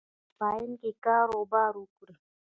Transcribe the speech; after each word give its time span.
او 0.03 0.05
په 0.05 0.09
کمپاین 0.29 0.71
کې 0.81 0.91
کاروبار 1.05 1.73
وکړي. 1.77 2.13